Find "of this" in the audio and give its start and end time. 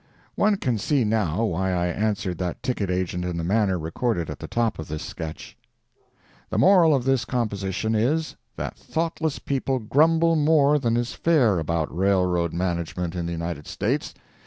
4.79-5.03, 6.95-7.23